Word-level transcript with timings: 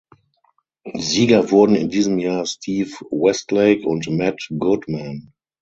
Sieger 0.97 1.51
wurden 1.51 1.75
in 1.75 1.89
diesem 1.91 2.17
Jahr 2.17 2.47
Steve 2.47 2.89
Westlake 3.11 3.85
und 3.87 4.09
Matt 4.09 4.49
Goodman. 4.57 5.31